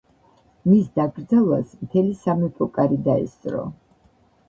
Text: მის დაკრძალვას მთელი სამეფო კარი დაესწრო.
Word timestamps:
მის 0.69 0.87
დაკრძალვას 1.01 1.77
მთელი 1.83 2.17
სამეფო 2.25 2.71
კარი 2.79 3.01
დაესწრო. 3.11 3.67